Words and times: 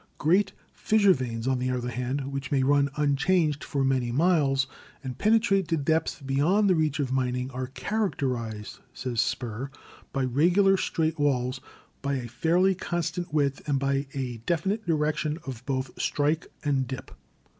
Great 0.17 0.51
fissure 0.73 1.13
veins, 1.13 1.47
on 1.47 1.59
the 1.59 1.69
other 1.69 1.91
hand, 1.91 2.31
which 2.33 2.51
may 2.51 2.63
run 2.63 2.89
unchanged 2.95 3.63
for 3.63 3.83
many 3.83 4.11
miles, 4.11 4.65
and 5.03 5.19
penetrate 5.19 5.67
to 5.67 5.77
depths 5.77 6.19
beyond 6.23 6.67
the 6.67 6.73
reach 6.73 6.97
of 6.99 7.11
mining, 7.11 7.51
are 7.51 7.67
"characterized," 7.67 8.79
says 8.95 9.21
Spurr, 9.21 9.69
''by 10.11 10.25
regular, 10.27 10.75
straight 10.75 11.19
walls, 11.19 11.61
by 12.01 12.15
a 12.15 12.27
fairly 12.27 12.73
constant 12.73 13.31
width, 13.31 13.61
and 13.69 13.77
by 13.77 14.07
a 14.15 14.37
definite 14.47 14.87
direction 14.87 15.37
of 15.45 15.63
both 15.67 16.01
strike 16.01 16.47
and 16.63 16.87
dip." 16.87 17.11